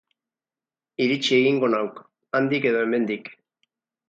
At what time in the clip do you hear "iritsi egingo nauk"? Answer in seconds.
1.05-2.01